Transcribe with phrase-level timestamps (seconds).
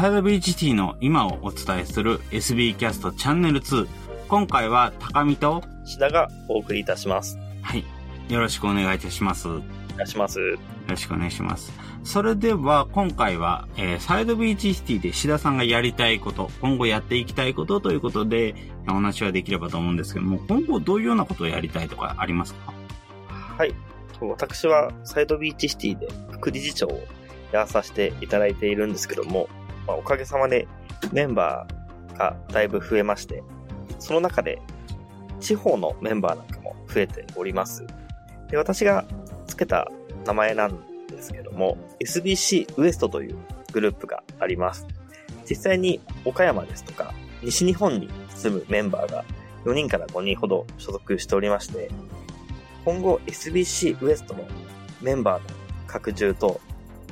[0.00, 3.86] サイドビーチティの今をお伝えする SB キャストチャンネル2。
[4.28, 7.36] 今回は高見と志田がお送りいたします。
[7.60, 7.84] はい。
[8.30, 9.48] よろしくお願いいたします。
[9.48, 10.38] よお願いします。
[10.88, 11.70] ろしくお願いします。
[12.02, 18.54] それでは今回は、えーサイドビーチシティで志田さんがやりたいこと、今後やっていきたいことということで、
[18.88, 22.72] お話はできればと思うんですけども、今後どういうようなことをやりたいとかありますか？
[23.28, 23.74] はい。
[24.22, 27.06] 私はサイドビーチシティで副理事長を
[27.52, 29.50] やらさせていただいているんですけども、
[29.86, 30.66] まあ、おかげさまで
[31.12, 33.42] メンバーがだいぶ増えまして、
[33.98, 34.60] その中で
[35.40, 37.86] 地方のメンバーなんかも増えております。
[38.50, 39.04] で私が
[39.46, 39.90] 付けた
[40.26, 43.36] 名前なんですけども、SBC ウエストという
[43.72, 44.86] グループがあります。
[45.48, 47.12] 実際に岡山ですとか、
[47.42, 49.24] 西日本に住むメンバーが
[49.64, 51.90] 4人から5人ほど所属しておりまして、
[52.84, 54.46] 今後 SBC ウエストの
[55.00, 55.48] メンバーの
[55.86, 56.60] 拡充と、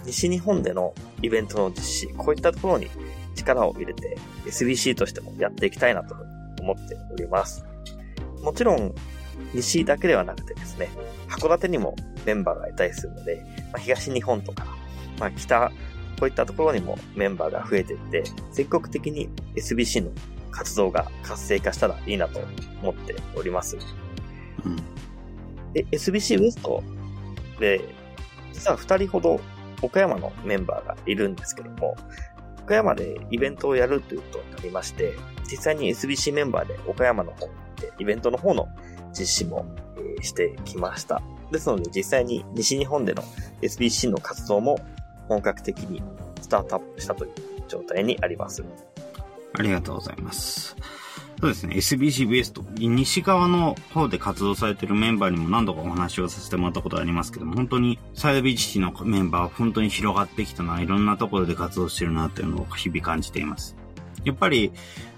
[0.04, 2.88] 西日本でのイベントの実施、こういったところに
[3.34, 6.14] 力を入れて SBC としてもやっていきたいなと
[6.60, 7.64] 思っております。
[8.42, 8.94] もちろん、
[9.54, 10.88] 西だけではなくてですね、
[11.28, 11.94] 函館にも
[12.26, 14.66] メンバーがいたりするので、まあ、東日本とか、
[15.18, 15.70] まあ、北、
[16.18, 20.10] こういったところにもメンバーが増えていって、全国的に SBC の
[20.50, 22.40] 活動が活性化したらいいなと
[22.82, 23.76] 思っております。
[24.64, 24.76] うん。
[25.72, 26.82] で、SBC ウエスト
[27.60, 27.80] で、
[28.52, 29.40] 実は二人ほど
[29.82, 31.96] 岡山のメンバーがいるんですけども、
[32.62, 35.14] 岡山でイベントをやるということになりまして、
[35.50, 38.68] 実際に SBC メンバーで岡山の方に行って、イベントの方の
[39.12, 39.64] 実施も、
[40.20, 41.22] えしてきました。
[41.50, 43.22] ですので実際に西日本での
[43.62, 44.78] SBC の活動も
[45.28, 46.02] 本格的に
[46.40, 47.32] スタートアップしたという
[47.68, 48.62] 状態にあります。
[49.54, 50.76] ありがとうございます。
[51.40, 63.76] そうですね、SBC ウエスト、西側の方で活動されているメンバーにも何度かお話をさせてもらったことがありますけども、本当にサイドビーチシティのメンバーは本当に広がってきたな、いろんなところで活動してるなというのを日々感じています。
[64.24, 64.72] やっぱり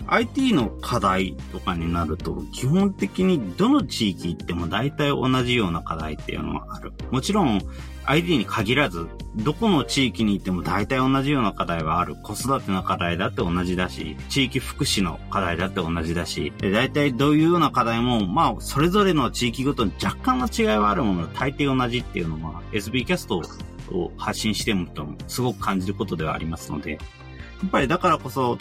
[0.06, 6.92] IT の課題とかになると、基本的にどの地域行っても大体同じような課題っていうのはある。
[7.10, 7.60] もちろん
[8.06, 12.16] IT に限らず、どこの地域に行っても大体同じような課題はある。
[12.16, 23.42] 子育ての課題だって同じだし、地域福祉の課題だって同じだし、大体どういうような課題も、まあ、それぞれの地域ごとに若干の違いはあるもの、大抵同じっていうのは、SB キャスト
[23.92, 26.98] を発信してもとすごく感じることではありますので、や
[27.66, 28.58] っぱりだからこそ、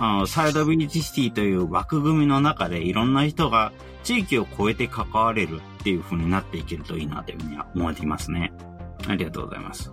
[0.00, 3.70] あの、サイドビリティシティという枠組みの中でいろんな人が
[4.02, 8.50] 地域を超えて関われるっていう風になっていけるといいなというふうには思っていますね。
[9.06, 9.92] ありがとうございます。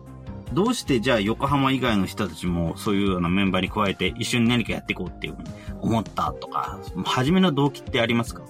[0.53, 5.50] どうしてじゃあ横浜以外の人たちもそういうようなメンバーに加えて一緒に何かやっていこうっていうふうに
[5.81, 8.44] 思ったとか、初めの動機ってありますか？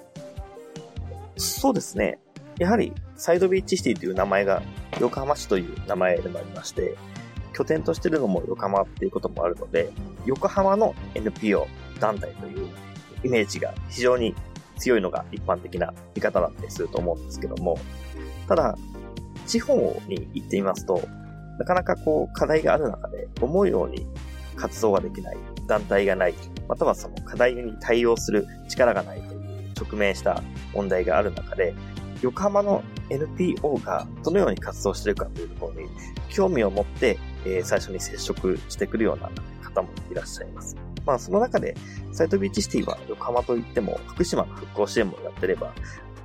[1.37, 2.19] そうですね。
[2.59, 4.63] やはり、サイドビーチシティという名前が、
[4.99, 6.95] 横浜市という名前でもありまして、
[7.57, 9.91] 拠点としてるのも横浜っていうこともあるので、
[10.27, 11.65] 横浜の NPO
[11.99, 12.67] 団体という
[13.23, 14.35] イメージが非常に
[14.77, 17.79] 強いのが一般的な見方だったりすると思うんですけども、
[18.47, 18.77] ただ、
[19.47, 21.01] 地方に行ってみますと、
[21.57, 24.05] なかなかこう課題がある中で思うように
[24.55, 26.35] 活動ができない、団体がない、
[26.67, 30.43] またはその課題に対応する力がないという直面した
[30.75, 31.73] 問題がある中で、
[32.21, 35.89] 横浜の NPO がどのように活動してるかというところに
[36.29, 39.29] 興味を持って、えー最初に接触してくるような
[39.63, 40.75] 方もいらっしゃいます。
[41.05, 41.75] まあその中で、
[42.11, 45.73] サイトビーチシティは横浜といっても福島の復興支援もやってれば、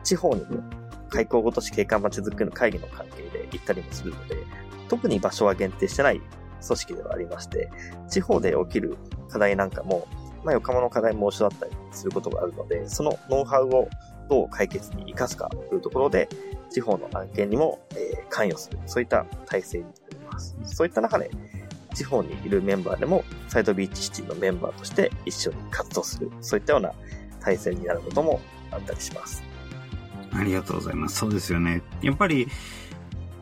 [0.03, 0.63] 地方にも
[1.09, 4.37] 開港ごとし景観まちづくりの会議の関係で行ったりもするので、
[4.89, 6.21] 特に場所は限定してない
[6.67, 7.71] 組織ではありまして、
[8.09, 8.97] 地方で起きる
[9.29, 10.07] 課題なんかも、
[10.45, 13.89] まあ、横浜の課題も一緒だったりすることがあるので、そのノウハウを
[14.29, 16.29] どう解決に活かすかというところで、
[16.71, 19.85] 地方の案件にも、え関与する、そういった体制に
[20.33, 20.57] ます。
[20.65, 21.31] そういった中で、
[21.95, 26.93] 地方にいるメンバーでも、サイドビーチシティのメンバーとして一緒に活動する、そういったような
[27.41, 28.41] 体制になることも
[28.71, 29.43] あったりします。
[30.33, 31.17] ありがとうございます。
[31.17, 31.83] そうですよね。
[32.01, 32.49] やっぱり、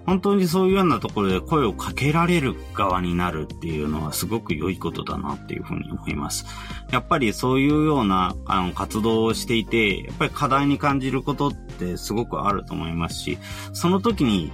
[0.06, 6.46] 本当にそういうようなところで声をかけられる側になるっていうのはすごく良いことだなっていうふうに思います。
[6.90, 13.38] やっぱりそういうようなあの活動をしていて、やっぱり課題に感じることってすごくあると思いますし、
[13.72, 14.50] その時に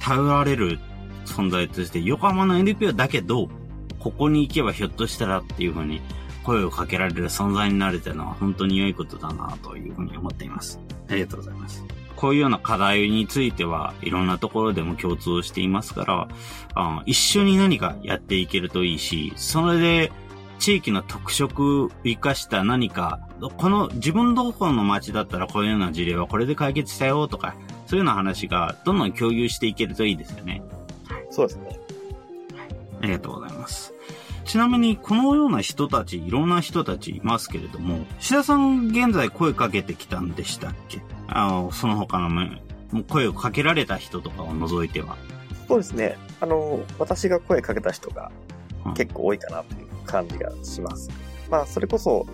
[0.00, 0.78] 頼られる
[1.26, 3.48] 存在として横浜の NPO だけど、
[3.98, 6.00] ここに行けばひょっとしたらっていうふうに
[6.42, 10.80] 声をかけられる存在になれてるのは本当に良いことだなというふうに思っています。
[11.08, 11.84] ありがとうございます。
[12.16, 16.28] こういうような課題についてはいろんなところでも共通していますから、
[16.74, 20.12] あ一緒に何かやっていけるといいし、それで
[20.58, 23.20] 地域の特色を生かした何か、
[23.56, 27.54] この自分どころの街だったらこういうような事例はこれで解決したよとか、
[27.86, 30.62] そういうような話がどんどん共有していけるといいですよね。
[31.30, 31.78] そうですね。
[33.02, 33.94] ありがとうございます。
[34.44, 41.00] ちなみに、このような人たち、いろんな人たちいますけれども、志田さん現在声かけてきたんでしたっけ？
[41.28, 42.58] あの、その他の
[43.08, 45.16] 声をかけられた人とかを除いては。
[45.68, 46.18] そうですね。
[46.40, 48.32] あの、私が声かけた人が
[48.96, 51.10] 結構多いかなという感じがします。
[51.46, 52.26] うん、まあ、それこそ、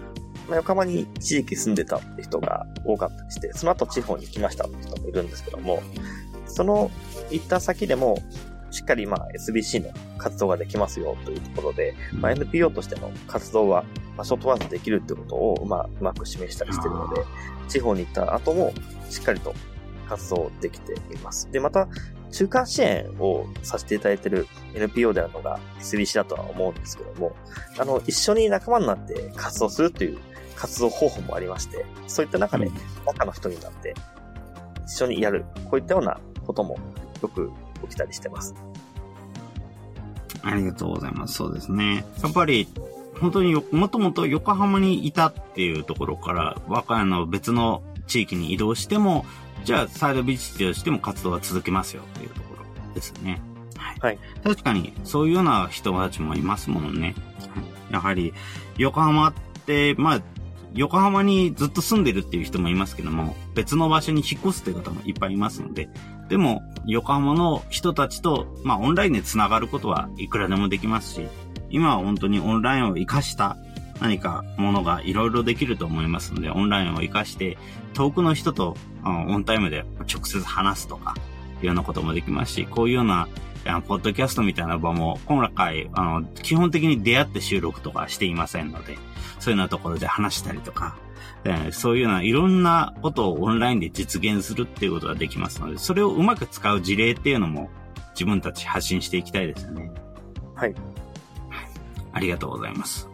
[0.49, 5.83] まあ、横浜に一時期住んでたって人が多かったりして、その後地方に来ましたって人もいるんですけども、
[6.47, 6.91] その
[7.31, 8.23] 行った先でも、
[8.77, 13.85] しっかりまあ SBC の活動ができますよというところで、まあ、NPO としての活動は
[14.19, 17.23] 場所問わずできるってことを、まあ、うまく示したりしてるので、
[17.69, 18.75] 地方に行った後も
[19.09, 19.55] しっかりと
[20.09, 21.51] 活動できています。
[21.51, 21.89] で、また、
[22.33, 27.35] 中間支援をさせていただいている NPO であるのが SBC だとは思うんですけども、
[27.79, 30.19] あの、一緒に仲間になって活動するという
[30.55, 32.71] 活動方法もありまして、そういった中で
[33.07, 33.95] 中の人になって
[34.87, 36.79] 一緒にやる、こういったようなことも
[37.23, 37.51] よく
[37.83, 38.55] 起きたりしてます。
[40.43, 41.35] ありがとうございます。
[41.35, 42.05] そうですね。
[42.23, 42.69] やっぱり、
[43.21, 49.25] 本当にもともと横浜にいたっていうところから、和歌山の別の地域に移動しても、
[49.65, 53.41] じゃあサイドビーチとしても活動は続けますよっていうところですね。
[53.77, 53.99] はい。
[54.01, 57.15] はい、確かに、そういうような人たちもいますもんね。
[57.91, 58.35] やはり、
[58.79, 59.33] 横浜っ
[59.65, 60.23] て、まあ、
[60.77, 65.89] 横浜にずっと住んでるっていう人もいますけども、別の場所に引っ越すという方もいっぱいいますので、
[66.29, 71.29] でも、横浜の人たちと、まあ、オンラインで繋がることはいくらでもできますし、
[71.71, 73.57] 今は本当にオンラインを活かした
[74.01, 77.57] 何かものがいろいろできると思いますので、オンラインを活かして、
[77.95, 81.15] 遠くの人とオンタイムで直接話すとか、
[81.61, 83.29] いうようなこともできますし、こういうような、
[83.89, 88.99] ポッドキャストみたいな場も、今回、あの、基本的に出会って収録とかしていませんので、
[89.39, 90.97] そういうようなところで話したりとか、
[91.45, 97.71] えそういうようないろんなことをオンラインで実現するっていうことができますので、それをうまく使う事例っていうのも
[98.15, 99.91] 自分たち発信していきたいですよね。
[100.55, 100.75] はい。
[102.13, 103.09] ありがとうございます。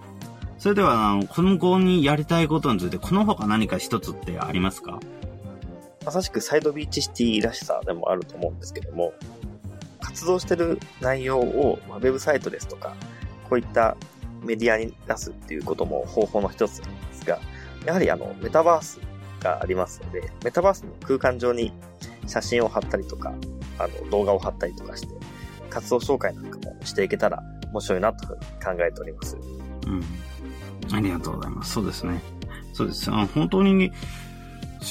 [0.58, 5.00] それでは、あの、今後にやりたいことについて、この他何か一つってありますか？
[6.04, 9.12] まさしくサイドビーチシティらしさでもあると思うんですけども、
[10.00, 12.94] 活動してる内容を、まあ、ウェブサイトですとか、
[13.48, 13.96] こういった
[14.43, 17.39] メディアに出すっていうことも方法の一つなんですが、
[17.87, 19.00] やはりあの、メタバース
[19.41, 21.73] がありますので、メタバースの空間上に
[22.27, 23.33] 写真を貼ったりとか、
[23.79, 25.09] あの、動画を貼ったりとかして、
[25.71, 27.43] 活動紹介なんかもしていけたら
[27.73, 28.37] 面白いなと考
[28.81, 29.37] えております。
[29.87, 30.05] うん。
[30.94, 31.73] ありがとうございます。
[31.73, 32.21] そうですね。
[32.73, 33.11] そうです。
[33.11, 33.91] あの本当に、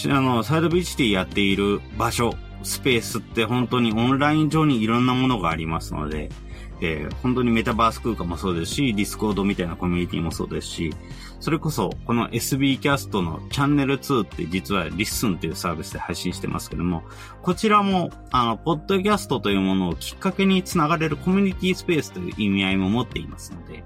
[0.09, 2.33] あの、サイドビーチシティやっている場所、
[2.63, 6.29] スペースって本当にオンライン上にいろんなものがありますので、
[6.81, 10.93] えー、本当にメタバース空間もそうですし、ディスコードみたいなコミュニティもそうですし、
[11.39, 17.03] それこそ、この SB キャストのチャンネル2って実はリッスンというサービスで配信してますけども、
[17.43, 23.83] こちらも、あの、ポッドキャストというものをきっかけにつながれるコミュニティスペースという意味合いも持っていますので、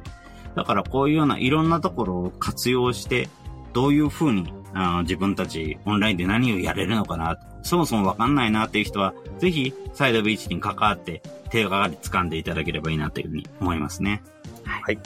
[0.56, 3.28] だからこういうようないろんなところを活用して、
[3.74, 11.24] どういうふうにあの自分たちオンラインで何をやれるのかな、そもそもわかんないなっていう人は、ぜひサイドビーチに関わって
[11.56, 14.22] 手がかり掴んでいただければいいなというふうに思いますね。
[14.66, 15.00] はい。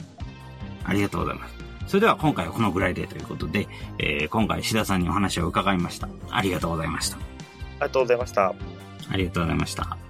[0.84, 1.54] ありがとうございます。
[1.86, 3.68] それでは今回はこのぐらいでということで、
[3.98, 6.08] えー、今回志田さんにお話を伺いました。
[6.30, 7.16] ありがとうございました。
[7.16, 8.54] ありがとうございました。
[9.10, 10.09] ありがとうございました。